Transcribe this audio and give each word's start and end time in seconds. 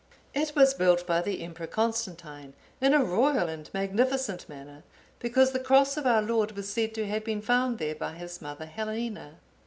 It 0.33 0.53
was 0.55 0.73
built 0.73 1.05
by 1.05 1.21
the 1.21 1.43
Emperor 1.43 1.67
Constantine, 1.67 2.55
in 2.81 2.95
a 2.95 3.05
royal 3.05 3.47
and 3.47 3.69
magnificent 3.71 4.49
manner, 4.49 4.81
because 5.19 5.51
the 5.51 5.59
Cross 5.59 5.95
of 5.95 6.07
our 6.07 6.23
Lord 6.23 6.53
was 6.53 6.67
said 6.73 6.95
to 6.95 7.05
have 7.05 7.23
been 7.23 7.43
found 7.43 7.77
there 7.77 7.93
by 7.93 8.13
his 8.13 8.41
mother 8.41 8.65
Helena. 8.65 9.35